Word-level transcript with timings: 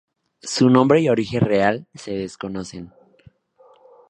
Su 0.41 0.67
nombre 0.71 0.99
y 0.99 1.09
origen 1.09 1.41
real 1.41 1.85
se 1.93 2.13
desconocen. 2.17 2.91